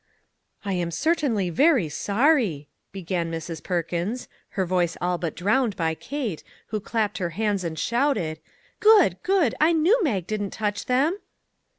[0.65, 3.61] "I am certainly very sorry!" began Mrs.
[3.61, 4.27] Perkins,
[4.57, 8.39] her voice all but drowned by Kate, who clapped her hands and shouted:"
[8.89, 9.17] Good!
[9.21, 9.53] good!
[9.59, 11.19] I knew Mag didn't touch them."